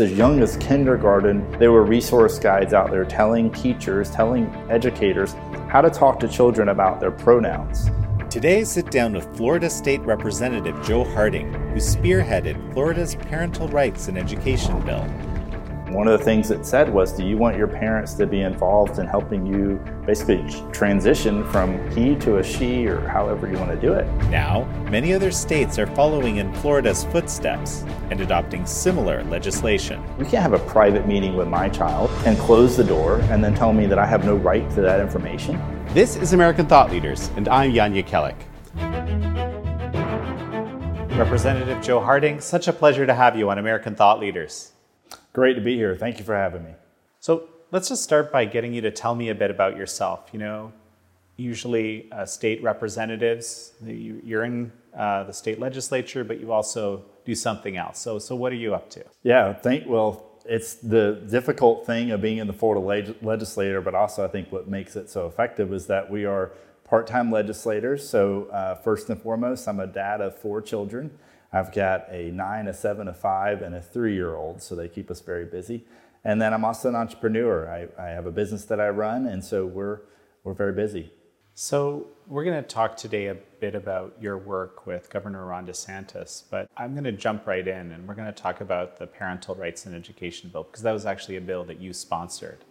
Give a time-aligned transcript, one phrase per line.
[0.00, 5.34] As young as kindergarten, there were resource guides out there telling teachers, telling educators
[5.68, 7.90] how to talk to children about their pronouns.
[8.28, 14.08] Today, I sit down with Florida State Representative Joe Harding, who spearheaded Florida's Parental Rights
[14.08, 15.06] and Education Bill.
[15.94, 18.98] One of the things it said was, Do you want your parents to be involved
[18.98, 23.80] in helping you basically transition from he to a she or however you want to
[23.80, 24.04] do it?
[24.28, 30.02] Now, many other states are following in Florida's footsteps and adopting similar legislation.
[30.18, 33.54] We can't have a private meeting with my child and close the door and then
[33.54, 35.62] tell me that I have no right to that information.
[35.90, 38.34] This is American Thought Leaders, and I'm Jan Jekielek.
[41.16, 44.73] Representative Joe Harding, such a pleasure to have you on American Thought Leaders.
[45.34, 45.96] Great to be here.
[45.96, 46.70] Thank you for having me.
[47.18, 50.30] So let's just start by getting you to tell me a bit about yourself.
[50.32, 50.72] You know,
[51.36, 57.76] usually uh, state representatives, you're in uh, the state legislature, but you also do something
[57.76, 57.98] else.
[57.98, 59.04] So, so what are you up to?
[59.24, 60.30] Yeah, thank well.
[60.46, 64.52] It's the difficult thing of being in the Florida leg- legislature, but also I think
[64.52, 66.52] what makes it so effective is that we are
[66.84, 68.08] part-time legislators.
[68.08, 71.10] So uh, first and foremost, I'm a dad of four children.
[71.54, 74.88] I've got a nine, a seven, a five, and a three year old, so they
[74.88, 75.84] keep us very busy.
[76.24, 77.68] And then I'm also an entrepreneur.
[77.68, 80.00] I, I have a business that I run, and so we're,
[80.42, 81.12] we're very busy.
[81.56, 86.42] So, we're going to talk today a bit about your work with Governor Ron DeSantis,
[86.50, 89.54] but I'm going to jump right in and we're going to talk about the Parental
[89.54, 92.64] Rights and Education Bill because that was actually a bill that you sponsored.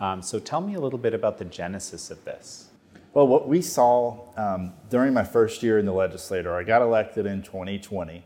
[0.00, 2.70] Um, so, tell me a little bit about the genesis of this.
[3.14, 7.26] Well, what we saw um, during my first year in the legislature, I got elected
[7.26, 8.24] in 2020,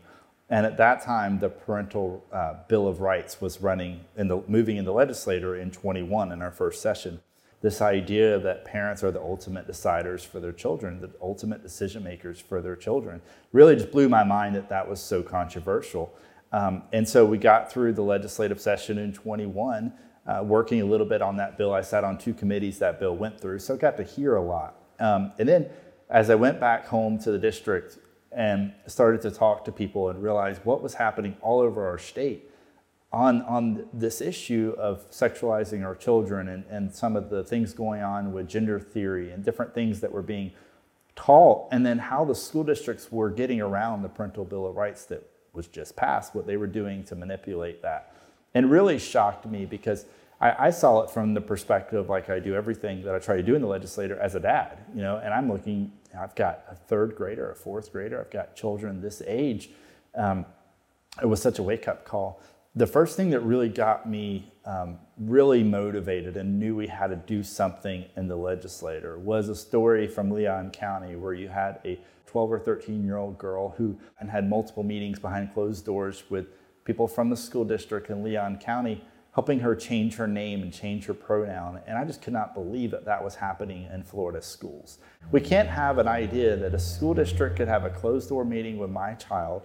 [0.49, 4.77] and at that time, the Parental uh, Bill of Rights was running in the moving
[4.77, 7.19] in the legislature in 21 in our first session.
[7.61, 12.39] This idea that parents are the ultimate deciders for their children, the ultimate decision makers
[12.39, 16.15] for their children, really just blew my mind that that was so controversial.
[16.51, 19.93] Um, and so we got through the legislative session in 21,
[20.25, 21.75] uh, working a little bit on that bill.
[21.75, 24.41] I sat on two committees that bill went through, so I got to hear a
[24.41, 24.77] lot.
[24.99, 25.69] Um, and then
[26.09, 27.97] as I went back home to the district
[28.31, 32.49] and started to talk to people and realize what was happening all over our state
[33.11, 38.03] on, on this issue of sexualizing our children and, and some of the things going
[38.03, 40.51] on with gender theory and different things that were being
[41.15, 45.05] taught, and then how the school districts were getting around the Parental Bill of Rights
[45.05, 48.13] that was just passed, what they were doing to manipulate that.
[48.53, 50.05] And really shocked me because
[50.41, 53.43] I, I, saw it from the perspective, like I do everything that I try to
[53.43, 56.75] do in the legislature as a dad, you know, and I'm looking, I've got a
[56.75, 59.69] third grader, a fourth grader, I've got children this age.
[60.15, 60.45] Um,
[61.21, 62.41] it was such a wake up call.
[62.75, 67.15] The first thing that really got me um, really motivated and knew we had to
[67.15, 71.99] do something in the legislature was a story from Leon County where you had a
[72.27, 76.45] 12 or 13 year old girl who and had multiple meetings behind closed doors with
[76.85, 79.03] people from the school district in Leon County
[79.39, 81.79] helping her change her name and change her pronoun.
[81.87, 84.97] And I just could not believe that that was happening in Florida schools.
[85.31, 88.77] We can't have an idea that a school district could have a closed door meeting
[88.77, 89.61] with my child,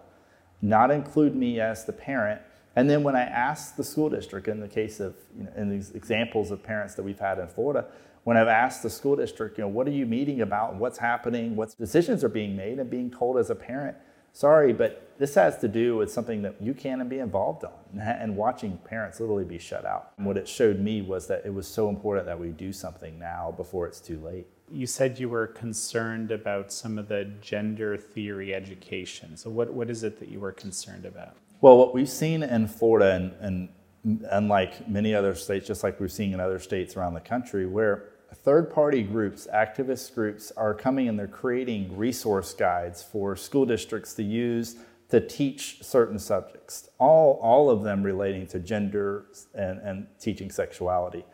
[0.62, 2.40] not include me as the parent,
[2.76, 5.68] and then when I asked the school district, in the case of, you know, in
[5.70, 7.86] these examples of parents that we've had in Florida,
[8.22, 10.76] when I've asked the school district, you know, what are you meeting about?
[10.76, 11.56] What's happening?
[11.56, 12.78] What decisions are being made?
[12.78, 13.96] And being told as a parent,
[14.34, 18.36] sorry, but this has to do with something that you can't be involved on and
[18.36, 20.12] watching parents literally be shut out.
[20.18, 23.18] And what it showed me was that it was so important that we do something
[23.18, 24.46] now before it's too late.
[24.70, 29.36] You said you were concerned about some of the gender theory education.
[29.36, 31.36] So, what, what is it that you were concerned about?
[31.60, 33.68] Well, what we've seen in Florida, and,
[34.04, 37.66] and unlike many other states, just like we're seeing in other states around the country,
[37.66, 43.66] where third party groups, activist groups, are coming and they're creating resource guides for school
[43.66, 44.76] districts to use
[45.10, 51.24] to teach certain subjects, all, all of them relating to gender and, and teaching sexuality.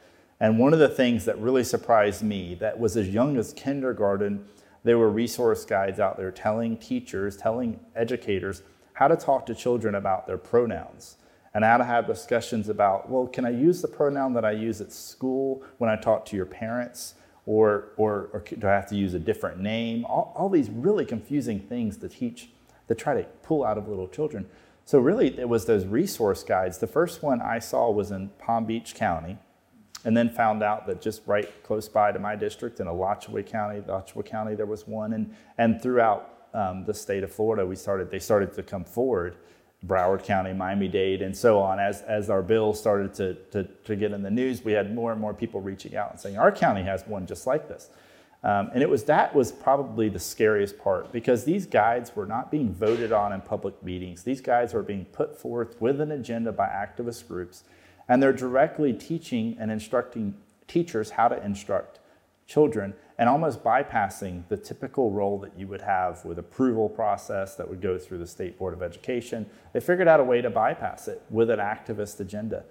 [0.41, 4.45] And one of the things that really surprised me that was as young as kindergarten,
[4.85, 8.63] there were resource guides out there telling teachers, telling educators
[8.95, 11.17] how to talk to children about their pronouns
[11.53, 14.53] and I had to have discussions about, well, can I use the pronoun that I
[14.53, 17.15] use at school when I talk to your parents?
[17.47, 20.05] Or, or, or do I have to use a different name?
[20.05, 22.51] All, all these really confusing things to teach,
[22.87, 24.47] to try to pull out of little children.
[24.85, 26.79] So, really, it was those resource guides.
[26.79, 29.39] The first one I saw was in Palm Beach County,
[30.05, 33.83] and then found out that just right close by to my district in Alachua County,
[33.87, 38.11] Alachua County, there was one, and, and throughout um, the state of Florida, we started,
[38.11, 39.37] they started to come forward.
[39.87, 41.79] Broward County, Miami Dade, and so on.
[41.79, 45.11] As, as our bill started to, to, to, get in the news, we had more
[45.13, 47.89] and more people reaching out and saying, Our county has one just like this.
[48.43, 52.51] Um, and it was that was probably the scariest part because these guides were not
[52.51, 54.23] being voted on in public meetings.
[54.23, 57.65] These guides were being put forth with an agenda by activist groups,
[58.09, 60.35] and they're directly teaching and instructing
[60.69, 61.99] teachers how to instruct
[62.47, 67.69] children and almost bypassing the typical role that you would have with approval process that
[67.69, 69.45] would go through the state board of education.
[69.75, 72.65] They figured out a way to bypass it with an activist agenda.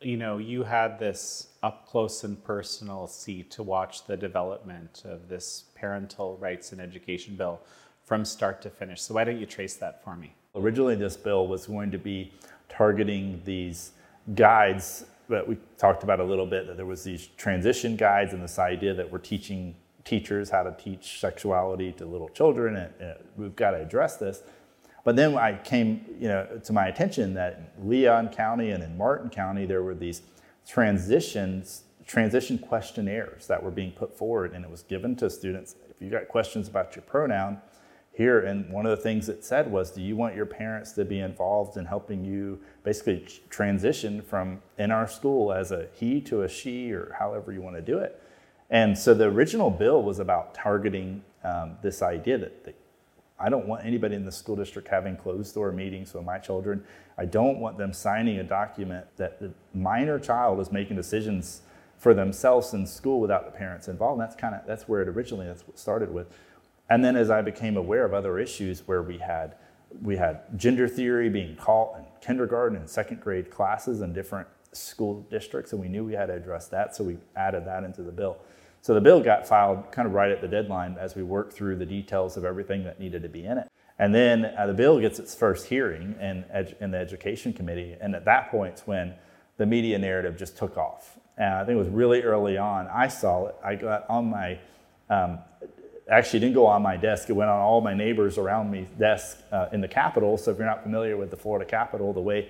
[0.00, 5.28] You know you had this up close and personal seat to watch the development of
[5.28, 7.60] this parental rights and education bill
[8.04, 9.02] from start to finish.
[9.02, 10.34] So why don't you trace that for me?
[10.54, 12.32] Originally this bill was going to be
[12.68, 13.90] targeting these
[14.36, 18.40] guides that we talked about a little bit that there was these transition guides and
[18.40, 19.74] this idea that we're teaching
[20.06, 24.42] teachers how to teach sexuality to little children and, and we've got to address this
[25.04, 28.96] but then i came you know to my attention that in leon county and in
[28.96, 30.22] martin county there were these
[30.66, 36.00] transitions transition questionnaires that were being put forward and it was given to students if
[36.00, 37.60] you got questions about your pronoun
[38.16, 38.40] here.
[38.40, 41.20] And one of the things it said was, do you want your parents to be
[41.20, 46.48] involved in helping you basically transition from in our school as a he to a
[46.48, 48.22] she or however you want to do it?
[48.70, 52.74] And so the original bill was about targeting um, this idea that, that
[53.38, 56.84] I don't want anybody in the school district having closed door meetings with my children.
[57.18, 61.62] I don't want them signing a document that the minor child is making decisions
[61.98, 64.20] for themselves in school without the parents involved.
[64.20, 66.28] And that's kind of that's where it originally that's what started with.
[66.88, 69.54] And then as I became aware of other issues where we had
[70.02, 75.26] we had gender theory being taught in kindergarten and second grade classes and different school
[75.30, 78.12] districts, and we knew we had to address that, so we added that into the
[78.12, 78.38] bill.
[78.82, 81.76] So the bill got filed kind of right at the deadline as we worked through
[81.76, 83.68] the details of everything that needed to be in it.
[83.98, 87.96] And then uh, the bill gets its first hearing in, edu- in the Education Committee,
[88.00, 89.14] and at that point, when
[89.56, 91.18] the media narrative just took off.
[91.38, 92.86] And I think it was really early on.
[92.88, 93.56] I saw it.
[93.64, 94.58] I got on my
[95.08, 95.38] um,
[96.08, 97.28] actually didn't go on my desk.
[97.30, 100.36] It went on all my neighbors around me desk uh, in the Capitol.
[100.38, 102.48] So if you're not familiar with the Florida Capitol, the way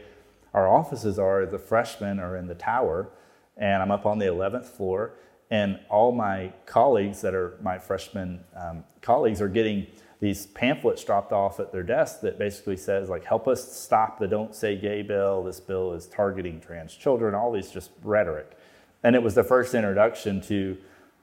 [0.57, 3.09] our offices are, the freshmen are in the tower,
[3.57, 5.13] and I'm up on the 11th floor,
[5.51, 9.87] and all my colleagues that are my freshman um, colleagues are getting
[10.19, 14.27] these pamphlets dropped off at their desk that basically says like help us stop the
[14.27, 18.57] don't say gay bill this bill is targeting trans children all these just rhetoric
[19.05, 20.77] and it was the first introduction to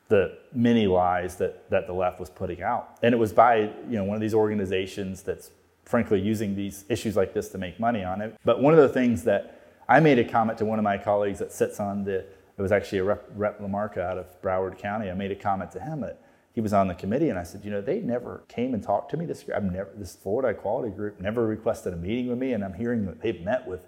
[0.09, 2.97] the many lies that, that the left was putting out.
[3.01, 5.49] And it was by you know, one of these organizations that's
[5.85, 8.35] frankly using these issues like this to make money on it.
[8.45, 11.39] But one of the things that I made a comment to one of my colleagues
[11.39, 15.09] that sits on the, it was actually a rep, rep LaMarca out of Broward County.
[15.09, 16.21] I made a comment to him that
[16.53, 19.11] he was on the committee and I said, you know, they never came and talked
[19.11, 19.43] to me this.
[19.53, 22.53] I've never, this Florida Equality Group never requested a meeting with me.
[22.53, 23.87] And I'm hearing that they've met with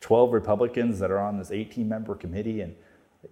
[0.00, 2.62] 12 Republicans that are on this 18 member committee.
[2.62, 2.74] And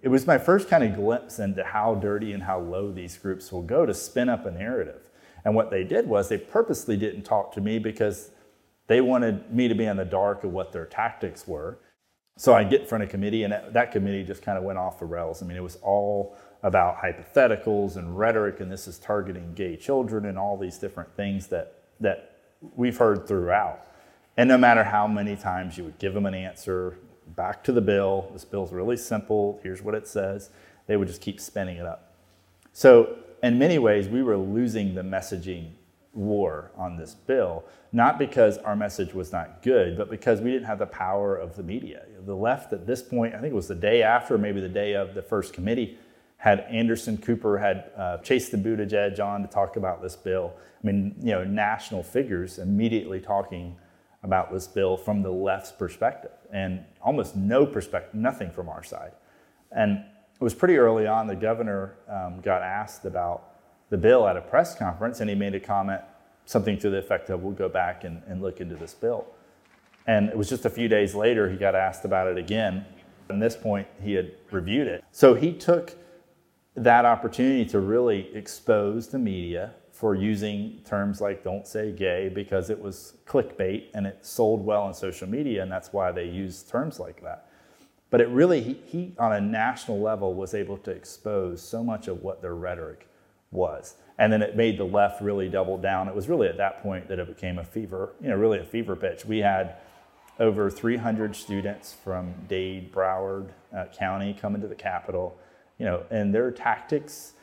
[0.01, 3.51] it was my first kind of glimpse into how dirty and how low these groups
[3.51, 5.09] will go to spin up a narrative.
[5.45, 8.31] And what they did was they purposely didn't talk to me because
[8.87, 11.79] they wanted me to be in the dark of what their tactics were.
[12.37, 14.99] So I get in front of committee, and that committee just kind of went off
[14.99, 15.41] the rails.
[15.41, 20.25] I mean, it was all about hypotheticals and rhetoric, and this is targeting gay children
[20.25, 22.37] and all these different things that, that
[22.75, 23.87] we've heard throughout.
[24.37, 26.97] And no matter how many times you would give them an answer,
[27.35, 28.29] back to the bill.
[28.33, 29.59] This bill's really simple.
[29.63, 30.49] Here's what it says.
[30.85, 32.13] They would just keep spinning it up.
[32.71, 35.71] So, in many ways, we were losing the messaging
[36.13, 40.65] war on this bill, not because our message was not good, but because we didn't
[40.65, 42.03] have the power of the media.
[42.25, 44.93] The left at this point, I think it was the day after, maybe the day
[44.93, 45.97] of the first committee,
[46.37, 50.53] had Anderson Cooper had uh, Chasten Buttigieg on to talk about this bill.
[50.83, 53.75] I mean, you know, national figures immediately talking
[54.23, 59.13] about this bill from the left's perspective and almost no perspective, nothing from our side.
[59.71, 60.03] And
[60.39, 63.55] it was pretty early on, the governor um, got asked about
[63.89, 66.01] the bill at a press conference, and he made a comment,
[66.45, 69.25] something to the effect of, we'll go back and, and look into this bill.
[70.05, 72.85] And it was just a few days later, he got asked about it again.
[73.29, 75.03] At this point, he had reviewed it.
[75.11, 75.95] So he took
[76.75, 82.69] that opportunity to really expose the media for using terms like don't say gay because
[82.69, 86.61] it was clickbait and it sold well on social media and that's why they use
[86.61, 87.46] terms like that
[88.09, 92.07] but it really he, he on a national level was able to expose so much
[92.07, 93.07] of what their rhetoric
[93.51, 93.95] was.
[94.17, 96.07] And then it made the left really double down.
[96.07, 98.65] It was really at that point that it became a fever you know really a
[98.65, 99.25] fever pitch.
[99.25, 99.75] We had
[100.39, 105.35] over 300 students from dade broward uh, county coming to the capitol
[105.79, 107.33] you know and their tactics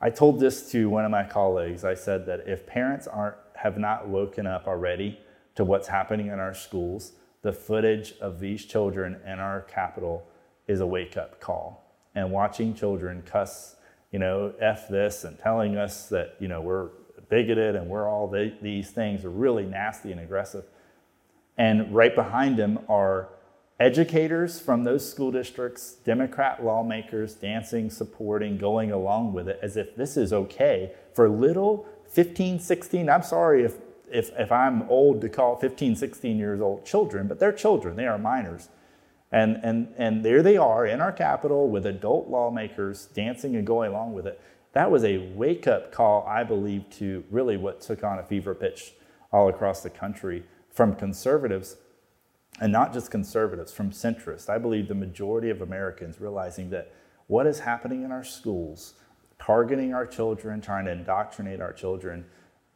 [0.00, 1.84] I told this to one of my colleagues.
[1.84, 5.20] I said that if parents aren't have not woken up already
[5.54, 10.26] to what's happening in our schools, the footage of these children in our capital
[10.66, 11.84] is a wake up call.
[12.14, 13.76] And watching children cuss
[14.10, 16.88] you know, F this and telling us that, you know, we're
[17.28, 20.64] bigoted and we're all the, these things are really nasty and aggressive.
[21.56, 23.28] And right behind them are
[23.78, 29.94] educators from those school districts, Democrat lawmakers dancing, supporting, going along with it as if
[29.94, 33.08] this is okay for little 15, 16.
[33.08, 33.76] I'm sorry if,
[34.12, 38.06] if, if I'm old to call 15, 16 years old children, but they're children, they
[38.06, 38.68] are minors.
[39.32, 43.90] And, and, and there they are in our capital with adult lawmakers dancing and going
[43.90, 44.40] along with it.
[44.72, 48.54] That was a wake up call, I believe, to really what took on a fever
[48.54, 48.92] pitch
[49.32, 51.76] all across the country from conservatives,
[52.60, 54.48] and not just conservatives, from centrists.
[54.48, 56.92] I believe the majority of Americans realizing that
[57.26, 58.94] what is happening in our schools,
[59.38, 62.24] targeting our children, trying to indoctrinate our children,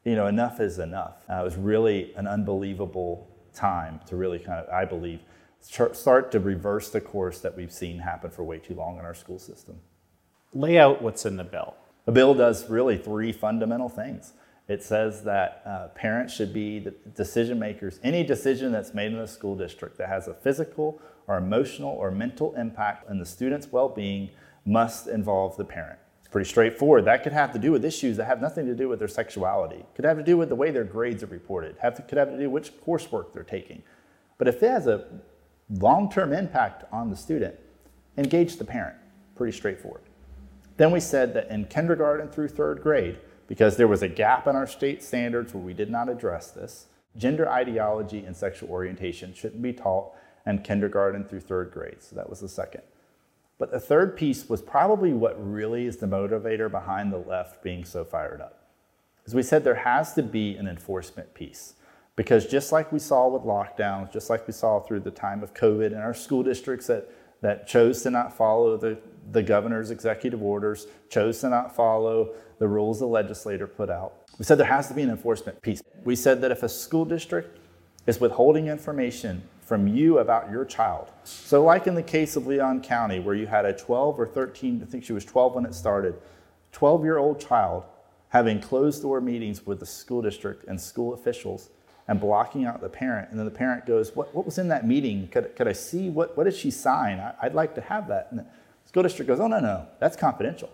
[0.04, 1.16] you know, enough is enough.
[1.30, 5.20] Uh, it was really an unbelievable time to really kind of, I believe,
[5.60, 9.14] start to reverse the course that we've seen happen for way too long in our
[9.14, 9.80] school system.
[10.52, 11.74] Lay out what's in the bill.
[12.04, 14.34] The bill does really three fundamental things.
[14.68, 17.98] It says that uh, parents should be the decision makers.
[18.02, 22.10] Any decision that's made in a school district that has a physical or emotional or
[22.10, 24.30] mental impact on the student's well being
[24.64, 25.98] must involve the parent.
[26.34, 27.04] Pretty straightforward.
[27.04, 29.84] That could have to do with issues that have nothing to do with their sexuality,
[29.94, 32.28] could have to do with the way their grades are reported, have to, could have
[32.30, 33.84] to do with which coursework they're taking.
[34.36, 35.06] But if it has a
[35.70, 37.54] long term impact on the student,
[38.18, 38.96] engage the parent.
[39.36, 40.02] Pretty straightforward.
[40.76, 44.56] Then we said that in kindergarten through third grade, because there was a gap in
[44.56, 46.86] our state standards where we did not address this,
[47.16, 50.10] gender ideology and sexual orientation shouldn't be taught
[50.46, 52.02] in kindergarten through third grade.
[52.02, 52.82] So that was the second.
[53.58, 57.84] But the third piece was probably what really is the motivator behind the left being
[57.84, 58.64] so fired up.
[59.26, 61.74] As we said, there has to be an enforcement piece.
[62.16, 65.54] Because just like we saw with lockdowns, just like we saw through the time of
[65.54, 68.98] COVID in our school districts that, that chose to not follow the,
[69.32, 74.14] the governor's executive orders, chose to not follow the rules the legislator put out.
[74.38, 75.82] We said there has to be an enforcement piece.
[76.04, 77.58] We said that if a school district
[78.06, 82.82] is withholding information from you about your child, so like in the case of Leon
[82.82, 85.74] County, where you had a 12 or 13, I think she was 12 when it
[85.74, 86.14] started,
[86.72, 87.84] 12 year old child
[88.28, 91.70] having closed door meetings with the school district and school officials
[92.08, 93.30] and blocking out the parent.
[93.30, 95.28] And then the parent goes, What, what was in that meeting?
[95.28, 96.10] Could, could I see?
[96.10, 97.20] What, what did she sign?
[97.20, 98.28] I, would like to have that.
[98.30, 98.46] And the
[98.86, 100.70] school district goes, Oh, no, no, that's confidential.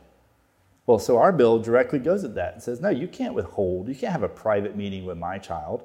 [0.87, 3.89] Well, so our bill directly goes at that and says, No, you can't withhold.
[3.89, 5.85] You can't have a private meeting with my child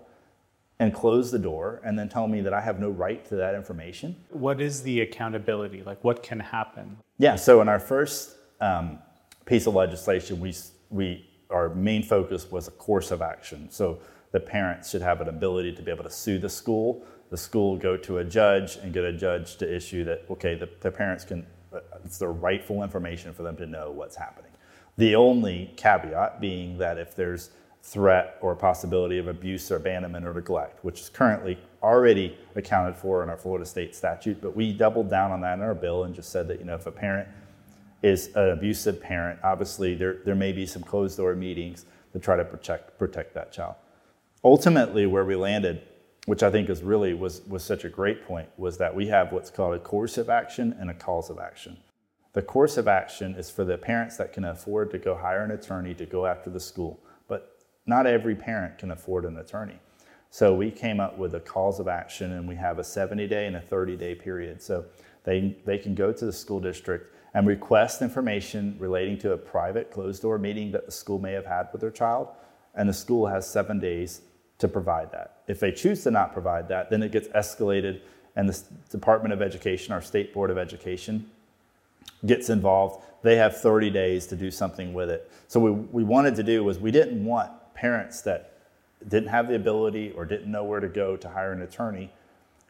[0.80, 3.56] and close the door and then tell me that I have no right to that
[3.56, 4.16] information.
[4.30, 5.84] What is the accountability?
[5.84, 6.98] Like, what can happen?
[7.18, 9.00] Yeah, so in our first um,
[9.46, 10.54] piece of legislation, we,
[10.90, 13.70] we, our main focus was a course of action.
[13.72, 14.00] So
[14.32, 17.06] the parents should have an ability to be able to sue the school.
[17.30, 20.70] The school go to a judge and get a judge to issue that, okay, the,
[20.82, 24.52] the parents can, uh, it's the rightful information for them to know what's happening.
[24.98, 27.52] The only caveat being that if there's
[27.86, 33.22] threat or possibility of abuse or abandonment or neglect, which is currently already accounted for
[33.22, 36.16] in our Florida state statute, but we doubled down on that in our bill and
[36.16, 37.30] just said that, you know, if a parent
[38.02, 42.36] is an abusive parent, obviously there, there may be some closed door meetings to try
[42.36, 43.76] to protect, protect that child.
[44.44, 45.84] Ultimately where we landed
[46.26, 49.32] which i think is really was, was such a great point was that we have
[49.32, 51.78] what's called a course of action and a cause of action.
[52.34, 55.52] The course of action is for the parents that can afford to go hire an
[55.52, 57.00] attorney to go after the school
[57.86, 59.80] not every parent can afford an attorney
[60.30, 63.48] so we came up with a cause of action and we have a 70 day
[63.48, 64.86] and a 30 day period so
[65.24, 69.92] they, they can go to the school district and request information relating to a private
[69.92, 72.30] closed door meeting that the school may have had with their child
[72.76, 74.22] and the school has seven days
[74.60, 75.40] to provide that.
[75.48, 78.02] If they choose to not provide that, then it gets escalated,
[78.36, 81.30] and the Department of Education, our State Board of Education,
[82.26, 83.04] gets involved.
[83.22, 85.32] They have 30 days to do something with it.
[85.48, 88.54] So, what we wanted to do was we didn't want parents that
[89.08, 92.12] didn't have the ability or didn't know where to go to hire an attorney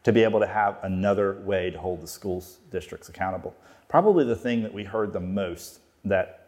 [0.04, 3.56] to be able to have another way to hold the school districts accountable.
[3.88, 6.48] Probably the thing that we heard the most that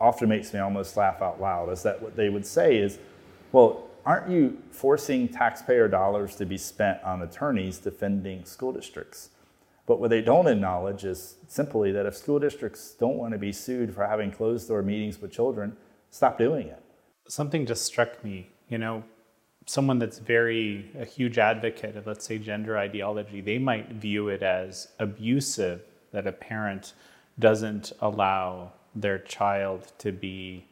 [0.00, 2.98] often makes me almost laugh out loud is that what they would say is,
[3.52, 9.30] well, aren't you forcing taxpayer dollars to be spent on attorneys defending school districts?
[9.86, 13.52] But what they don't acknowledge is simply that if school districts don't want to be
[13.52, 15.76] sued for having closed door meetings with children,
[16.10, 16.83] stop doing it.
[17.26, 19.02] Something just struck me, you know,
[19.66, 24.42] someone that's very a huge advocate of let's say gender ideology, they might view it
[24.42, 26.94] as abusive that a parent
[27.38, 30.66] doesn't allow their child to be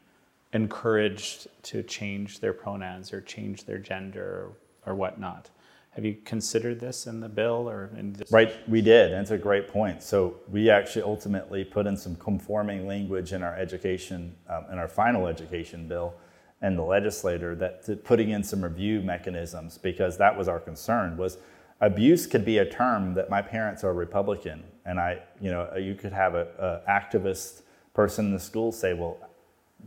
[0.52, 4.50] encouraged to change their pronouns or change their gender
[4.86, 5.48] or, whatnot.
[5.90, 8.30] Have you considered this in the bill or in this?
[8.30, 9.12] Right, we did.
[9.12, 10.02] It's a great point.
[10.02, 14.88] So we actually ultimately put in some conforming language in our education, um, in our
[14.88, 16.14] final education bill,
[16.62, 21.36] and the legislator that putting in some review mechanisms because that was our concern was
[21.80, 25.94] abuse could be a term that my parents are Republican, and I, you know, you
[25.94, 26.46] could have a,
[26.86, 29.18] a activist person in the school say, well,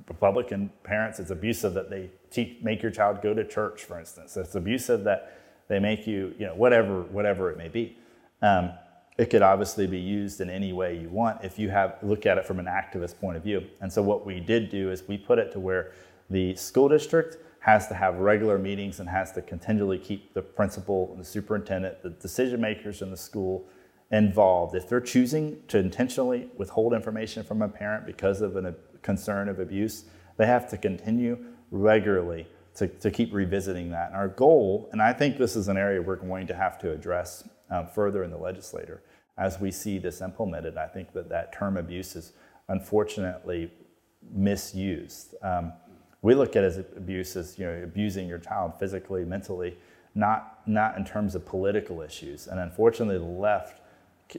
[0.10, 4.36] Republican parents, it's abusive that they teach, make your child go to church, for instance.
[4.36, 5.40] It's abusive that
[5.70, 7.98] they make you, you know, whatever, whatever it may be.
[8.42, 8.72] Um,
[9.18, 12.38] it could obviously be used in any way you want if you have look at
[12.38, 13.66] it from an activist point of view.
[13.80, 15.94] And so what we did do is we put it to where
[16.30, 21.10] the school district has to have regular meetings and has to continually keep the principal
[21.12, 23.66] and the superintendent, the decision makers in the school
[24.12, 24.76] involved.
[24.76, 29.60] If they're choosing to intentionally withhold information from a parent because of a concern of
[29.60, 30.06] abuse,
[30.38, 31.38] they have to continue
[31.72, 34.08] regularly to, to keep revisiting that.
[34.08, 36.92] And our goal, and I think this is an area we're going to have to
[36.92, 39.02] address um, further in the legislature
[39.38, 42.34] as we see this implemented, I think that that term abuse is
[42.70, 43.72] unfortunately
[44.32, 45.36] misused.
[45.42, 45.74] Um,
[46.26, 49.78] we look at as abuse as you know abusing your child physically, mentally,
[50.16, 52.48] not not in terms of political issues.
[52.48, 53.82] And unfortunately, the left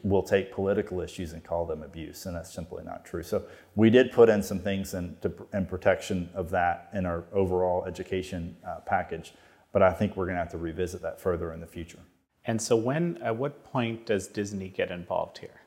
[0.02, 3.22] will take political issues and call them abuse, and that's simply not true.
[3.22, 3.44] So
[3.76, 7.84] we did put in some things in, to, in protection of that in our overall
[7.84, 9.32] education uh, package,
[9.72, 12.00] but I think we're going to have to revisit that further in the future.
[12.46, 15.60] And so, when at what point does Disney get involved here?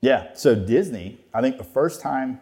[0.00, 2.40] Yeah, so Disney, I think the first time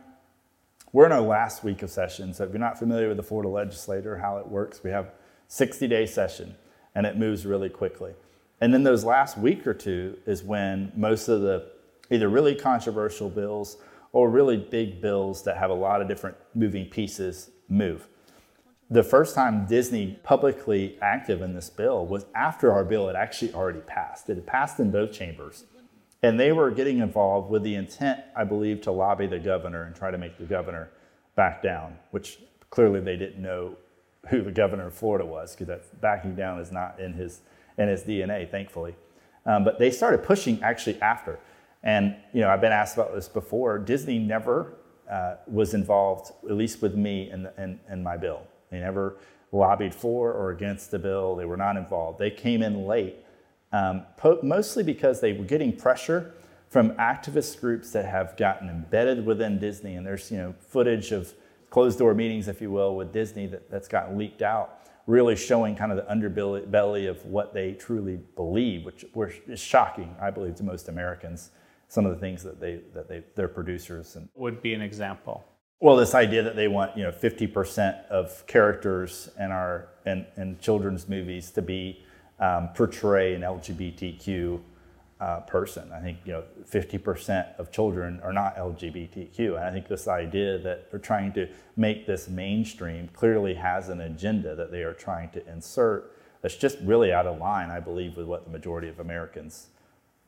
[0.94, 2.32] we're in our last week of session.
[2.32, 5.10] So if you're not familiar with the Florida legislature, how it works, we have
[5.48, 6.54] 60 day session,
[6.94, 8.12] and it moves really quickly.
[8.60, 11.66] And then those last week or two is when most of the
[12.12, 13.76] either really controversial bills
[14.12, 18.06] or really big bills that have a lot of different moving pieces move.
[18.88, 23.52] The first time Disney publicly active in this bill was after our bill had actually
[23.52, 24.30] already passed.
[24.30, 25.64] It had passed in both chambers.
[26.24, 29.94] And they were getting involved with the intent, I believe, to lobby the governor and
[29.94, 30.90] try to make the governor
[31.36, 32.38] back down, which
[32.70, 33.76] clearly they didn't know
[34.28, 37.42] who the governor of Florida was, because that backing down is not in his
[37.76, 38.94] in his DNA, thankfully.
[39.44, 41.38] Um, but they started pushing actually after.
[41.82, 43.78] And you know, I've been asked about this before.
[43.78, 44.74] Disney never
[45.10, 48.40] uh, was involved, at least with me, in, the, in, in my bill.
[48.70, 49.18] They never
[49.52, 51.36] lobbied for or against the bill.
[51.36, 52.18] They were not involved.
[52.18, 53.16] They came in late,
[53.74, 56.34] um, po- mostly because they were getting pressure
[56.68, 59.96] from activist groups that have gotten embedded within Disney.
[59.96, 61.34] And there's you know footage of
[61.70, 65.76] closed door meetings, if you will, with Disney that, that's gotten leaked out really showing
[65.76, 70.62] kind of the underbelly of what they truly believe, which is shocking, I believe, to
[70.62, 71.50] most Americans.
[71.88, 75.44] Some of the things that they that they their producers and would be an example.
[75.80, 80.58] Well, this idea that they want you know 50% of characters in our in, in
[80.58, 82.03] children's movies to be
[82.40, 84.60] um, portray an LGBTQ
[85.20, 85.90] uh, person.
[85.92, 90.58] I think you know 50% of children are not LGBTQ, and I think this idea
[90.58, 95.30] that they're trying to make this mainstream clearly has an agenda that they are trying
[95.30, 99.00] to insert that's just really out of line, I believe, with what the majority of
[99.00, 99.68] Americans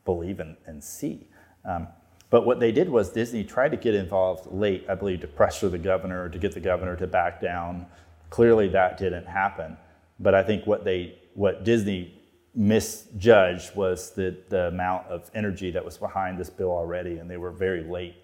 [0.03, 1.27] believe and, and see.
[1.63, 1.89] Um,
[2.31, 5.69] but what they did was Disney tried to get involved late, I believe, to pressure
[5.69, 7.85] the governor, to get the governor to back down.
[8.31, 9.77] Clearly, that didn't happen.
[10.19, 12.19] But I think what they, what Disney
[12.55, 17.37] misjudged was the, the amount of energy that was behind this bill already, and they
[17.37, 18.15] were very late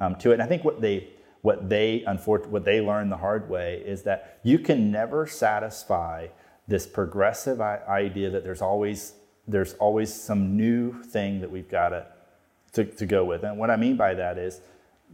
[0.00, 0.34] um, to it.
[0.34, 1.10] And I think what they
[1.42, 6.26] what they what they learned the hard way is that you can never satisfy
[6.66, 9.12] this progressive idea that there's always
[9.46, 12.04] there's always some new thing that we've got to,
[12.72, 13.44] to, to go with.
[13.44, 14.60] And what I mean by that is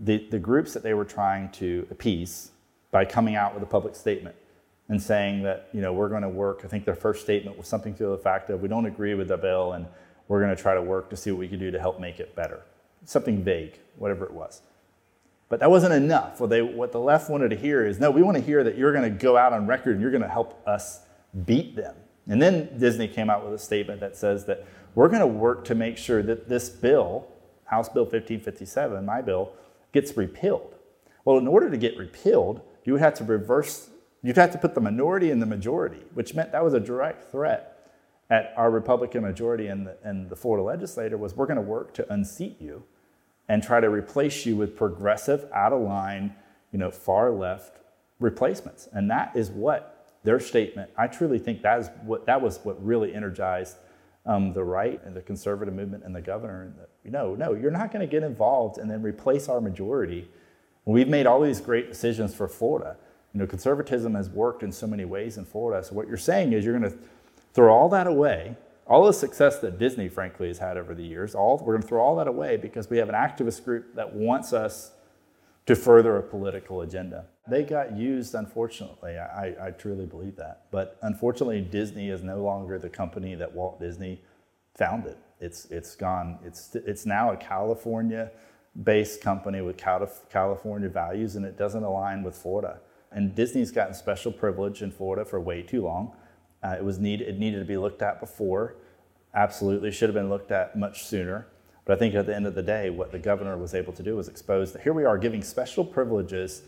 [0.00, 2.52] the, the groups that they were trying to appease
[2.90, 4.36] by coming out with a public statement
[4.88, 6.62] and saying that you know we're going to work.
[6.64, 9.28] I think their first statement was something to the fact of we don't agree with
[9.28, 9.86] the bill and
[10.28, 12.20] we're going to try to work to see what we can do to help make
[12.20, 12.62] it better.
[13.04, 14.62] Something vague, whatever it was.
[15.48, 16.40] But that wasn't enough.
[16.40, 18.78] What, they, what the left wanted to hear is no, we want to hear that
[18.78, 21.00] you're going to go out on record and you're going to help us
[21.44, 21.94] beat them.
[22.26, 24.64] And then Disney came out with a statement that says that
[24.94, 27.26] we're going to work to make sure that this bill,
[27.64, 29.52] House Bill 1557, my bill,
[29.92, 30.74] gets repealed.
[31.24, 33.90] Well, in order to get repealed, you would have to reverse
[34.22, 37.30] You'd have to put the minority in the majority, which meant that was a direct
[37.30, 37.90] threat
[38.30, 41.92] at our Republican majority in the, in the Florida legislature was we're going to work
[41.94, 42.84] to unseat you
[43.48, 46.34] and try to replace you with progressive, out of line,
[46.70, 47.78] you know, far left
[48.20, 48.88] replacements.
[48.92, 52.82] And that is what their statement, I truly think that is what that was what
[52.84, 53.76] really energized
[54.24, 56.62] um, the right and the conservative movement and the governor.
[56.62, 60.30] And the, know, no, you're not going to get involved and then replace our majority.
[60.84, 62.96] We've made all these great decisions for Florida.
[63.34, 65.84] You know, conservatism has worked in so many ways in Florida.
[65.84, 66.98] So what you're saying is you're going to
[67.54, 71.34] throw all that away all the success that Disney, frankly, has had over the years,
[71.34, 74.12] all, we're going to throw all that away because we have an activist group that
[74.14, 74.92] wants us
[75.66, 77.26] to further a political agenda.
[77.46, 79.16] They got used, unfortunately.
[79.16, 80.66] I, I truly believe that.
[80.70, 84.20] But unfortunately, Disney is no longer the company that Walt Disney
[84.76, 85.16] founded.
[85.40, 88.30] It's, it's gone, it's, it's now a California
[88.82, 92.80] based company with California values, and it doesn't align with Florida.
[93.14, 96.12] And Disney's gotten special privilege in Florida for way too long.
[96.62, 98.76] Uh, it was need, it needed to be looked at before.
[99.34, 101.46] Absolutely should have been looked at much sooner.
[101.84, 104.02] But I think at the end of the day, what the governor was able to
[104.02, 106.62] do was expose that here we are giving special privileges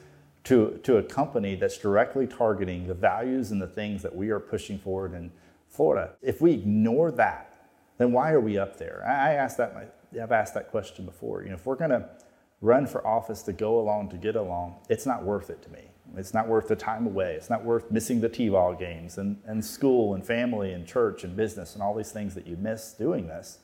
[0.44, 4.40] to, to a company that's directly targeting the values and the things that we are
[4.40, 5.30] pushing forward in
[5.68, 6.12] Florida.
[6.20, 7.54] If we ignore that,
[7.98, 9.04] then why are we up there?
[9.06, 11.42] I asked that, I've asked that question before.
[11.42, 12.08] You know, if we're going to
[12.60, 15.90] run for office to go along to get along, it's not worth it to me.
[16.16, 17.34] It's not worth the time away.
[17.34, 21.36] It's not worth missing the T-ball games and, and school and family and church and
[21.36, 23.58] business and all these things that you miss doing this.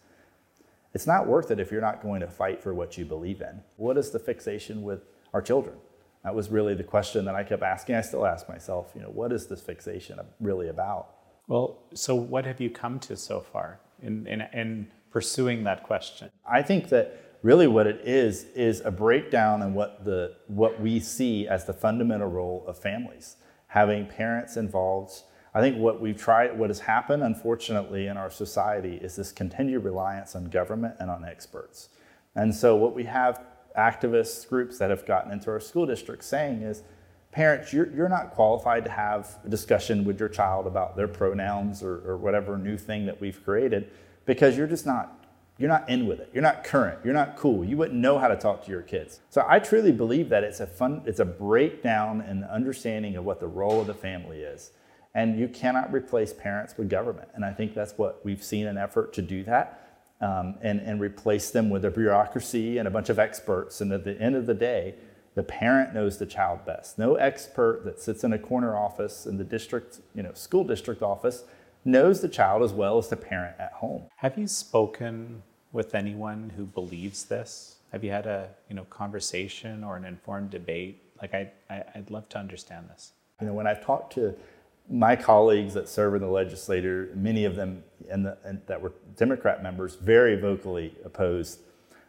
[0.93, 3.61] It's not worth it if you're not going to fight for what you believe in.
[3.77, 5.77] What is the fixation with our children?
[6.25, 7.95] That was really the question that I kept asking.
[7.95, 11.15] I still ask myself, you know, what is this fixation really about?
[11.47, 16.31] Well, so what have you come to so far in, in, in pursuing that question?
[16.49, 21.01] I think that really what it is is a breakdown in what the what we
[21.01, 23.37] see as the fundamental role of families
[23.69, 25.23] having parents involved.
[25.55, 29.85] I think what we've tried what has happened unfortunately in our society is this continued
[29.85, 31.89] reliance on government and on experts.
[32.35, 33.43] And so what we have
[33.77, 36.83] activist groups that have gotten into our school districts saying is
[37.31, 41.83] parents you're, you're not qualified to have a discussion with your child about their pronouns
[41.83, 43.91] or, or whatever new thing that we've created
[44.27, 45.20] because you're just not
[45.61, 46.31] you're not in with it.
[46.33, 47.01] You're not current.
[47.05, 47.63] You're not cool.
[47.63, 49.21] You wouldn't know how to talk to your kids.
[49.29, 53.27] So I truly believe that it's a fun, it's a breakdown in the understanding of
[53.27, 54.71] what the role of the family is.
[55.15, 57.29] And you cannot replace parents with government.
[57.35, 60.99] And I think that's what we've seen an effort to do that um, and, and
[60.99, 63.83] replace them with a bureaucracy and a bunch of experts.
[63.83, 64.95] And at the end of the day,
[65.35, 66.99] the parent knows the child best.
[66.99, 71.03] No expert that sits in a corner office in the district, you know, school district
[71.03, 71.45] office
[71.85, 74.05] knows the child as well as the parent at home.
[74.17, 75.43] Have you spoken
[75.73, 77.77] with anyone who believes this?
[77.93, 81.03] Have you had a you know conversation or an informed debate?
[81.21, 83.13] Like I, I I'd love to understand this.
[83.41, 84.35] You know, when I've talked to
[84.89, 89.63] my colleagues that serve in the legislature, many of them and, the, that were Democrat
[89.63, 91.61] members, very vocally opposed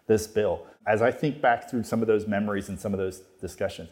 [0.07, 0.65] this bill.
[0.87, 3.89] As I think back through some of those memories and some of those discussions,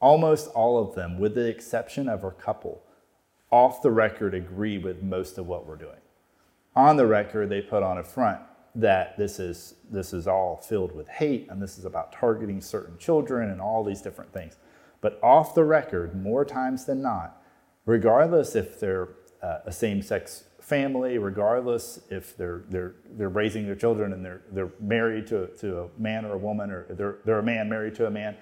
[0.00, 2.82] almost all of them, with the exception of a couple,
[3.50, 6.00] off the record agree with most of what we're doing.
[6.74, 8.40] On the record, they put on a front
[8.76, 12.96] that this is this is all filled with hate and this is about targeting certain
[12.98, 14.56] children and all these different things.
[15.00, 17.42] But off the record, more times than not,
[17.86, 19.08] regardless if they're
[19.42, 24.72] uh, a same-sex family, regardless if they're they're they're raising their children and they're they're
[24.80, 28.06] married to to a man or a woman or they're they're a man married to
[28.06, 28.36] a man,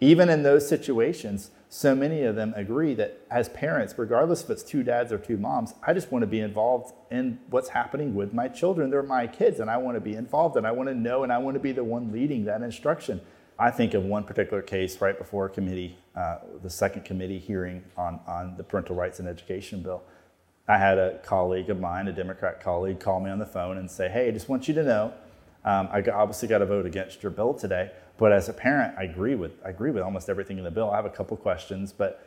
[0.00, 4.62] even in those situations, so many of them agree that as parents, regardless if it's
[4.62, 8.32] two dads or two moms, I just want to be involved in what's happening with
[8.32, 8.90] my children.
[8.90, 11.32] They're my kids, and I want to be involved, and I want to know, and
[11.32, 13.20] I want to be the one leading that instruction.
[13.58, 18.20] I think of one particular case right before committee, uh, the second committee hearing on,
[18.26, 20.02] on the parental rights and education bill.
[20.68, 23.90] I had a colleague of mine, a Democrat colleague, call me on the phone and
[23.90, 25.12] say, Hey, I just want you to know,
[25.64, 29.04] um, I obviously got to vote against your bill today, but as a parent, I
[29.04, 30.90] agree with I agree with almost everything in the bill.
[30.90, 32.24] I have a couple questions, but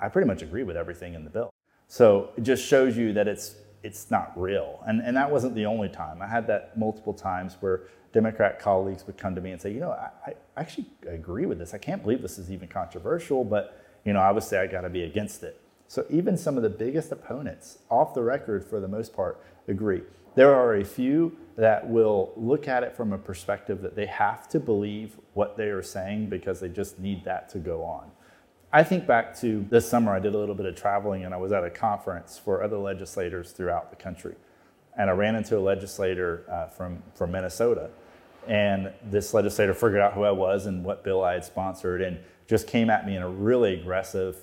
[0.00, 1.50] I pretty much agree with everything in the bill.
[1.88, 4.82] So it just shows you that it's it's not real.
[4.86, 6.22] And and that wasn't the only time.
[6.22, 9.80] I had that multiple times where Democrat colleagues would come to me and say, you
[9.80, 11.74] know, I, I actually agree with this.
[11.74, 15.02] I can't believe this is even controversial, but you know, obviously I got to be
[15.02, 15.60] against it.
[15.88, 20.02] So even some of the biggest opponents, off the record for the most part, agree.
[20.34, 24.48] There are a few that will look at it from a perspective that they have
[24.48, 28.10] to believe what they are saying because they just need that to go on.
[28.72, 31.36] I think back to this summer, I did a little bit of traveling and I
[31.36, 34.34] was at a conference for other legislators throughout the country.
[34.96, 37.90] And I ran into a legislator uh, from, from Minnesota.
[38.48, 42.18] And this legislator figured out who I was and what bill I had sponsored and
[42.46, 44.36] just came at me in a really aggressive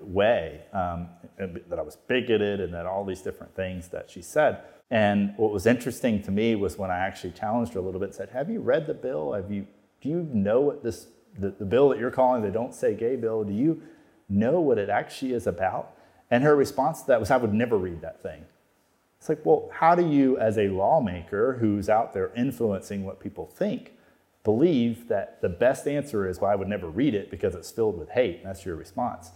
[0.00, 4.62] way um, that I was bigoted and that all these different things that she said.
[4.90, 8.14] And what was interesting to me was when I actually challenged her a little bit,
[8.14, 9.32] said, "Have you read the bill?
[9.32, 9.66] Have you
[10.00, 11.06] do you know what this
[11.38, 13.44] the, the bill that you're calling the Don't Say Gay bill?
[13.44, 13.82] Do you
[14.28, 15.96] know what it actually is about?"
[16.30, 18.44] And her response to that was, "I would never read that thing."
[19.20, 23.46] It's like, well, how do you, as a lawmaker who's out there influencing what people
[23.46, 23.92] think,
[24.44, 27.98] believe that the best answer is, well, I would never read it because it's filled
[27.98, 29.32] with hate, and that's your response?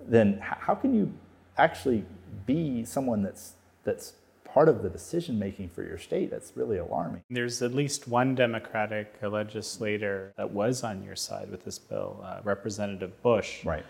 [0.00, 1.12] Then how can you
[1.58, 2.06] actually
[2.46, 4.14] be someone that's that's
[4.56, 7.22] part of the decision making for your state, that's really alarming.
[7.28, 12.40] There's at least one Democratic legislator that was on your side with this bill, uh,
[12.42, 13.62] Representative Bush.
[13.66, 13.84] Right.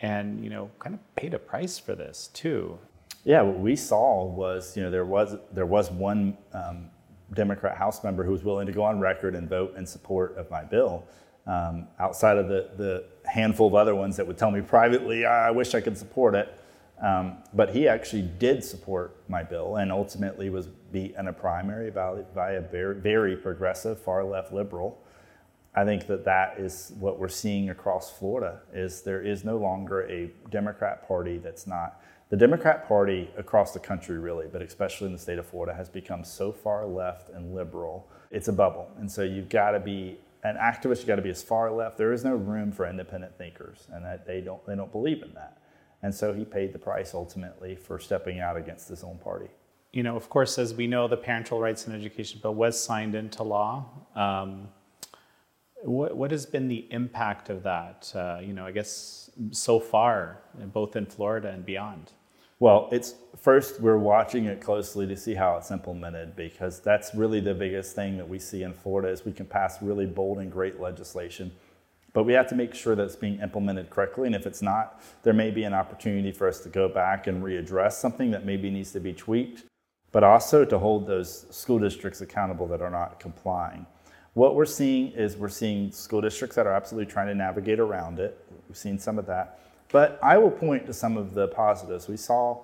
[0.00, 2.78] And, you know, kind of paid a price for this too.
[3.24, 6.90] Yeah, what we saw was, you know, there was there was one um,
[7.32, 10.50] Democrat House member who was willing to go on record and vote in support of
[10.50, 11.04] my bill.
[11.46, 15.50] Um, outside of the, the handful of other ones that would tell me privately, I
[15.52, 16.54] wish I could support it.
[17.02, 21.90] Um, but he actually did support my bill and ultimately was beat in a primary
[21.90, 25.02] by, by a very, very progressive, far left liberal.
[25.74, 30.02] I think that that is what we're seeing across Florida is there is no longer
[30.02, 32.00] a Democrat party that's not
[32.32, 35.90] the Democrat Party across the country, really, but especially in the state of Florida, has
[35.90, 38.08] become so far left and liberal.
[38.30, 38.90] It's a bubble.
[38.98, 41.98] And so you've got to be an activist, you've got to be as far left.
[41.98, 45.34] There is no room for independent thinkers, and that they don't, they don't believe in
[45.34, 45.58] that.
[46.02, 49.48] And so he paid the price ultimately for stepping out against his own party.
[49.92, 53.14] You know, of course, as we know, the Parental Rights and Education Bill was signed
[53.14, 53.84] into law.
[54.16, 54.68] Um,
[55.82, 60.38] what, what has been the impact of that, uh, you know, I guess so far,
[60.72, 62.12] both in Florida and beyond?
[62.58, 67.40] Well, it's first we're watching it closely to see how it's implemented because that's really
[67.40, 70.50] the biggest thing that we see in Florida is we can pass really bold and
[70.50, 71.50] great legislation,
[72.12, 74.26] but we have to make sure that it's being implemented correctly.
[74.26, 77.42] And if it's not, there may be an opportunity for us to go back and
[77.42, 79.64] readdress something that maybe needs to be tweaked,
[80.10, 83.86] but also to hold those school districts accountable that are not complying.
[84.34, 88.18] What we're seeing is we're seeing school districts that are absolutely trying to navigate around
[88.18, 88.42] it.
[88.68, 89.60] We've seen some of that.
[89.90, 92.08] But I will point to some of the positives.
[92.08, 92.62] We saw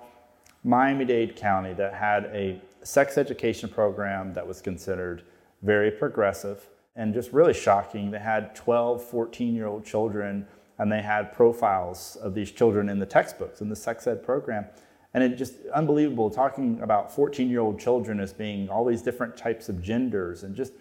[0.65, 5.23] Miami Dade County that had a sex education program that was considered
[5.63, 8.11] very progressive and just really shocking.
[8.11, 10.47] They had 12, 14 year old children
[10.79, 14.67] and they had profiles of these children in the textbooks in the sex ed program.
[15.15, 19.37] And it just unbelievable talking about 14 year old children as being all these different
[19.37, 20.73] types of genders and just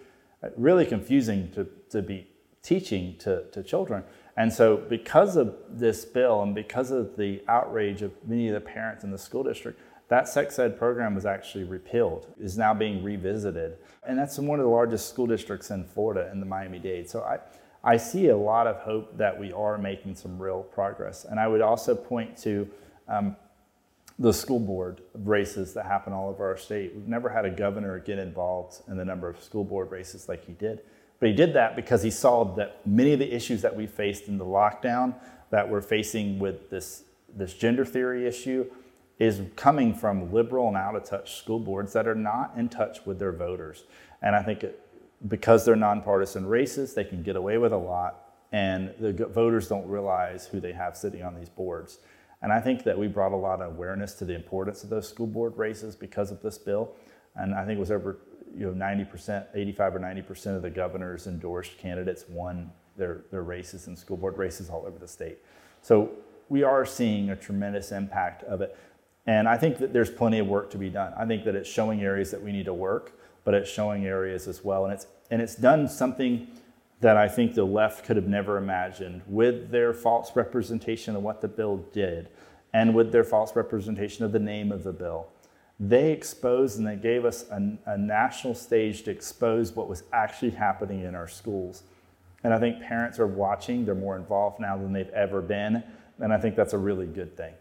[0.42, 2.28] uh, really confusing to, to be
[2.62, 4.04] teaching to, to children.
[4.36, 8.60] And so, because of this bill and because of the outrage of many of the
[8.60, 13.02] parents in the school district, that sex ed program was actually repealed, is now being
[13.02, 13.76] revisited.
[14.06, 17.08] And that's in one of the largest school districts in Florida, in the Miami Dade.
[17.08, 17.38] So, I,
[17.84, 21.24] I see a lot of hope that we are making some real progress.
[21.24, 22.68] And I would also point to
[23.06, 23.36] um,
[24.18, 26.92] the school board races that happen all over our state.
[26.94, 30.44] We've never had a governor get involved in the number of school board races like
[30.44, 30.80] he did.
[31.20, 34.28] But he did that because he saw that many of the issues that we faced
[34.28, 35.14] in the lockdown
[35.50, 38.66] that we're facing with this, this gender theory issue
[39.18, 43.04] is coming from liberal and out of touch school boards that are not in touch
[43.04, 43.84] with their voters.
[44.22, 44.80] And I think it,
[45.26, 49.86] because they're nonpartisan races, they can get away with a lot, and the voters don't
[49.88, 51.98] realize who they have sitting on these boards.
[52.40, 55.08] And I think that we brought a lot of awareness to the importance of those
[55.08, 56.94] school board races because of this bill.
[57.34, 58.18] And I think it was over
[58.56, 63.86] you know 90%, 85 or 90% of the governors endorsed candidates won their, their races
[63.86, 65.38] and school board races all over the state.
[65.82, 66.10] So
[66.48, 68.76] we are seeing a tremendous impact of it.
[69.28, 71.12] And I think that there's plenty of work to be done.
[71.16, 73.12] I think that it's showing areas that we need to work,
[73.44, 74.84] but it's showing areas as well.
[74.84, 76.48] And it's, and it's done something
[77.00, 81.40] that I think the left could have never imagined with their false representation of what
[81.40, 82.28] the bill did
[82.72, 85.28] and with their false representation of the name of the bill
[85.80, 90.50] they exposed and they gave us a, a, national stage to expose what was actually
[90.50, 91.84] happening in our schools.
[92.42, 95.82] And I think parents are watching, they're more involved now than they've ever been.
[96.18, 97.54] And I think that's a really good thing.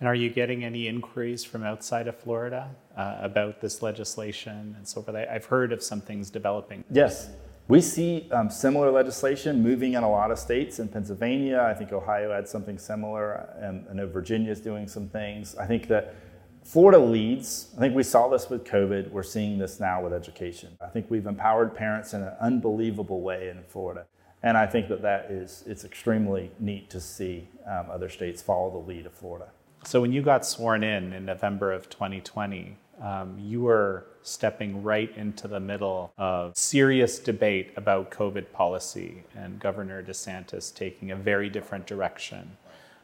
[0.00, 4.86] And are you getting any inquiries from outside of Florida uh, about this legislation and
[4.86, 5.16] so forth?
[5.16, 6.84] I've heard of some things developing.
[6.90, 7.30] Yes.
[7.68, 10.80] We see um, similar legislation moving in a lot of states.
[10.80, 13.48] In Pennsylvania, I think Ohio had something similar.
[13.60, 15.54] And I know Virginia is doing some things.
[15.56, 16.16] I think that
[16.64, 17.72] Florida leads.
[17.76, 19.10] I think we saw this with COVID.
[19.10, 20.76] We're seeing this now with education.
[20.80, 24.06] I think we've empowered parents in an unbelievable way in Florida.
[24.42, 28.70] And I think that that is, it's extremely neat to see um, other states follow
[28.70, 29.48] the lead of Florida.
[29.84, 35.14] So when you got sworn in in November of 2020, um, you were stepping right
[35.16, 41.48] into the middle of serious debate about COVID policy and Governor DeSantis taking a very
[41.48, 42.56] different direction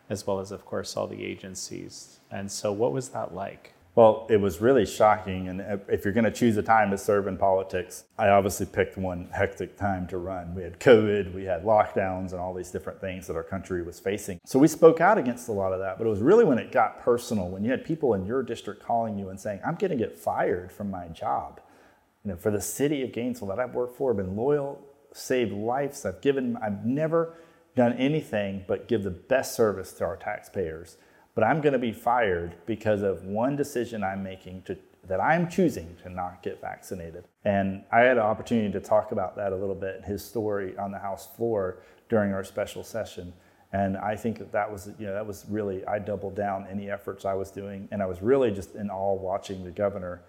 [0.09, 2.21] as well as, of course, all the agencies.
[2.31, 3.75] And so, what was that like?
[3.99, 5.49] Well, it was really shocking.
[5.49, 8.97] And if you're going to choose a time to serve in politics, I obviously picked
[8.97, 10.55] one hectic time to run.
[10.55, 13.99] We had COVID, we had lockdowns, and all these different things that our country was
[13.99, 14.39] facing.
[14.45, 15.99] So we spoke out against a lot of that.
[15.99, 18.85] But it was really when it got personal, when you had people in your district
[18.85, 21.61] calling you and saying, I'm going to get fired from my job.
[22.25, 24.81] You know, for the city of Gainesville that I've worked for, been loyal,
[25.13, 27.35] saved lives, I've given, I've never
[27.75, 30.99] done anything but give the best service to our taxpayers.
[31.39, 35.49] But I'm going to be fired because of one decision I'm making to, that I'm
[35.49, 37.29] choosing to not get vaccinated.
[37.45, 40.91] And I had an opportunity to talk about that a little bit, his story on
[40.91, 43.33] the House floor during our special session.
[43.73, 46.91] And I think that that was, you know, that was really, I doubled down any
[46.91, 47.87] efforts I was doing.
[47.93, 50.23] And I was really just in awe watching the governor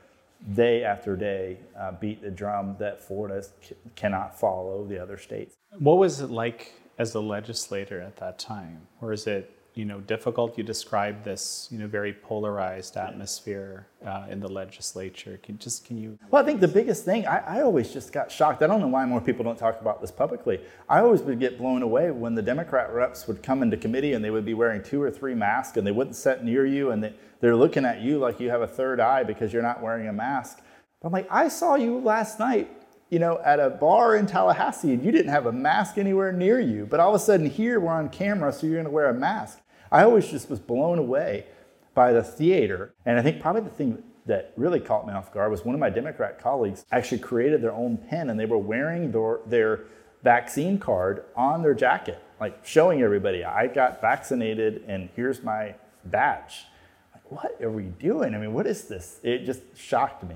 [0.53, 5.55] day after day uh, beat the drum that Florida c- cannot follow the other states.
[5.79, 8.85] What was it like as a legislator at that time?
[9.01, 10.57] Or is it you know difficult?
[10.57, 15.39] You describe this you know very polarized atmosphere uh, in the legislature.
[15.41, 16.19] Can just can you?
[16.29, 18.61] Well, I think the biggest thing I, I, always just got shocked.
[18.61, 20.59] I don't know why more people don't talk about this publicly.
[20.89, 24.23] I always would get blown away when the Democrat reps would come into committee and
[24.23, 27.01] they would be wearing two or three masks and they wouldn't sit near you and
[27.01, 30.09] they, they're looking at you like you have a third eye because you're not wearing
[30.09, 30.59] a mask.
[31.01, 32.69] But I'm like, I saw you last night
[33.09, 36.59] you know, at a bar in Tallahassee and you didn't have a mask anywhere near
[36.59, 36.85] you.
[36.85, 39.13] But all of a sudden here we're on camera, so you're going to wear a
[39.13, 39.59] mask.
[39.91, 41.45] I always just was blown away
[41.93, 42.93] by the theater.
[43.05, 45.79] And I think probably the thing that really caught me off guard was one of
[45.79, 49.85] my Democrat colleagues actually created their own pen and they were wearing their, their
[50.23, 55.75] vaccine card on their jacket, like showing everybody, I got vaccinated and here's my
[56.05, 56.65] badge.
[57.13, 58.35] Like, what are we doing?
[58.35, 59.19] I mean, what is this?
[59.23, 60.35] It just shocked me.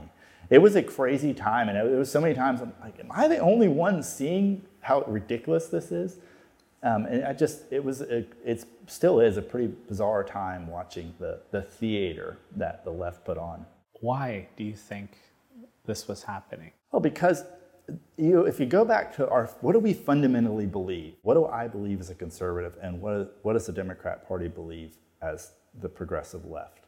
[0.50, 3.28] It was a crazy time, and it was so many times I'm like, am I
[3.28, 6.18] the only one seeing how ridiculous this is?
[6.84, 8.34] Um, and I just, it was, it
[8.88, 13.66] still is a pretty bizarre time watching the, the theater that the left put on.
[14.02, 15.18] Why do you think
[15.86, 16.72] this was happening?
[16.92, 17.44] Well, because
[18.18, 21.16] you, if you go back to our, what do we fundamentally believe?
[21.22, 24.98] What do I believe as a conservative, and what, what does the Democrat Party believe
[25.22, 26.86] as the progressive left?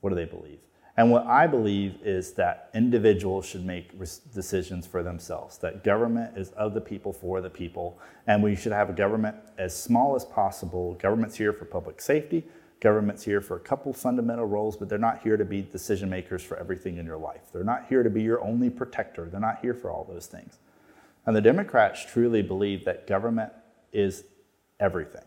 [0.00, 0.58] What do they believe?
[0.96, 3.98] And what I believe is that individuals should make
[4.34, 8.72] decisions for themselves, that government is of the people for the people, and we should
[8.72, 10.94] have a government as small as possible.
[10.94, 12.44] Government's here for public safety,
[12.80, 16.42] government's here for a couple fundamental roles, but they're not here to be decision makers
[16.42, 17.40] for everything in your life.
[17.52, 20.58] They're not here to be your only protector, they're not here for all those things.
[21.24, 23.52] And the Democrats truly believe that government
[23.92, 24.24] is
[24.78, 25.22] everything.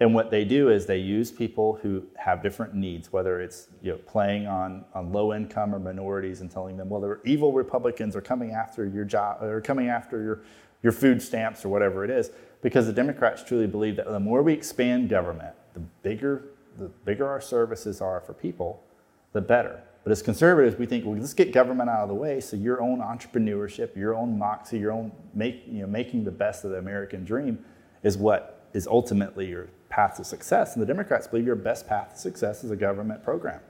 [0.00, 3.92] And what they do is they use people who have different needs, whether it's you
[3.92, 8.14] know, playing on, on low income or minorities and telling them, well, the evil Republicans
[8.14, 10.42] are coming after your job or coming after your,
[10.84, 12.30] your food stamps or whatever it is.
[12.62, 16.44] Because the Democrats truly believe that the more we expand government, the bigger,
[16.78, 18.84] the bigger our services are for people,
[19.32, 19.82] the better.
[20.04, 22.80] But as conservatives, we think, well, let's get government out of the way so your
[22.80, 26.78] own entrepreneurship, your own moxie, your own make, you know, making the best of the
[26.78, 27.64] American dream
[28.04, 30.74] is what is ultimately your path to success.
[30.74, 33.60] And the Democrats believe your best path to success is a government program.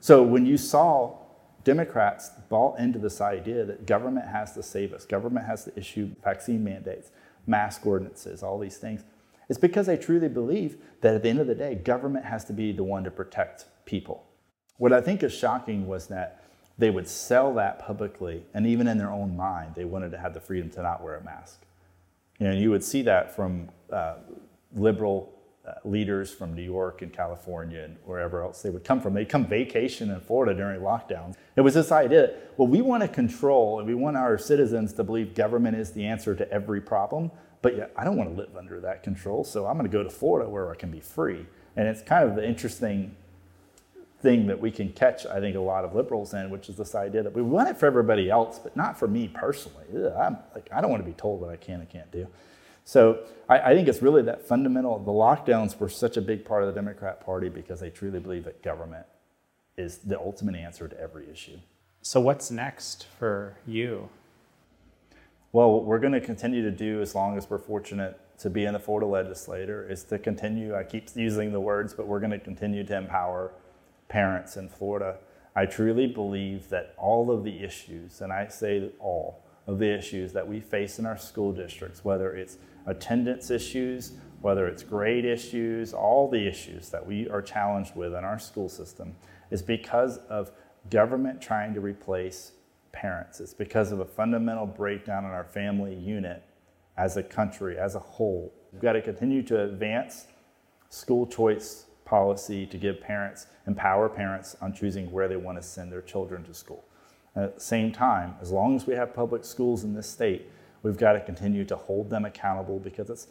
[0.00, 1.16] So when you saw
[1.64, 6.10] Democrats bought into this idea that government has to save us, government has to issue
[6.22, 7.10] vaccine mandates,
[7.46, 9.02] mask ordinances, all these things,
[9.48, 12.52] it's because they truly believe that at the end of the day, government has to
[12.52, 14.24] be the one to protect people.
[14.76, 16.44] What I think is shocking was that
[16.76, 20.34] they would sell that publicly, and even in their own mind, they wanted to have
[20.34, 21.64] the freedom to not wear a mask.
[22.38, 24.16] You know, you would see that from uh,
[24.74, 25.32] liberal
[25.68, 29.12] Uh, leaders from New York and California and wherever else they would come from.
[29.12, 31.34] They'd come vacation in Florida during lockdowns.
[31.56, 35.04] It was this idea well, we want to control and we want our citizens to
[35.04, 38.56] believe government is the answer to every problem, but yet I don't want to live
[38.56, 41.44] under that control, so I'm going to go to Florida where I can be free.
[41.76, 43.14] And it's kind of the interesting
[44.22, 46.94] thing that we can catch, I think, a lot of liberals in, which is this
[46.94, 49.84] idea that we want it for everybody else, but not for me personally.
[49.94, 52.26] Ugh, I'm, like, I don't want to be told what I can and can't do.
[52.88, 53.18] So
[53.50, 54.98] I, I, think it's really that fundamental.
[54.98, 58.44] The lockdowns were such a big part of the Democrat Party because they truly believe
[58.44, 59.04] that government
[59.76, 61.58] is the ultimate answer to every issue.
[62.00, 64.08] So what's next for you?
[65.52, 68.64] Well, what we're going to continue to do as long as we're fortunate to be
[68.64, 70.74] in the Florida legislature is to continue.
[70.74, 73.52] I keep using the words, but we're going to continue to empower
[74.08, 75.18] parents in Florida.
[75.54, 80.32] I truly believe that all of the issues, and I say all of the issues
[80.32, 85.92] that we face in our school districts, whether it's attendance issues, whether it's grade issues,
[85.92, 89.14] all the issues that we are challenged with in our school system
[89.50, 90.50] is because of
[90.90, 92.52] government trying to replace
[92.92, 93.40] parents.
[93.40, 96.42] It's because of a fundamental breakdown in our family unit
[96.96, 98.52] as a country, as a whole.
[98.72, 100.26] We've got to continue to advance
[100.88, 105.92] school choice policy to give parents, empower parents on choosing where they want to send
[105.92, 106.87] their children to school.
[107.34, 110.50] And at the same time, as long as we have public schools in this state,
[110.82, 113.28] We've got to continue to hold them accountable because it's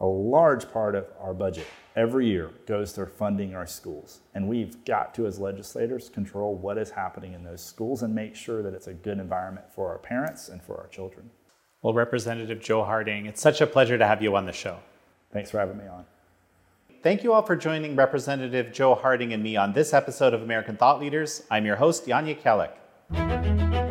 [0.00, 4.20] a large part of our budget every year goes to funding our schools.
[4.34, 8.34] And we've got to, as legislators, control what is happening in those schools and make
[8.34, 11.30] sure that it's a good environment for our parents and for our children.
[11.82, 14.78] Well, Representative Joe Harding, it's such a pleasure to have you on the show.
[15.32, 16.04] Thanks for having me on.
[17.02, 20.76] Thank you all for joining Representative Joe Harding and me on this episode of American
[20.76, 21.44] Thought Leaders.
[21.50, 22.26] I'm your host, Jan
[23.12, 23.89] Jekielek.